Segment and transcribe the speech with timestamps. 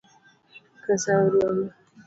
[0.83, 1.65] Pesa orumo.